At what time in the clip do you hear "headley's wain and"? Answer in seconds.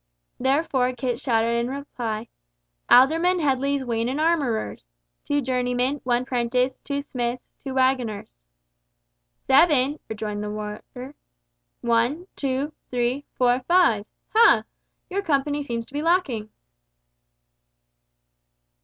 3.39-4.19